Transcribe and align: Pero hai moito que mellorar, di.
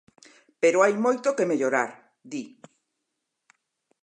Pero 0.61 0.81
hai 0.83 0.93
moito 1.05 1.35
que 1.37 1.49
mellorar, 1.51 1.91
di. 2.31 2.43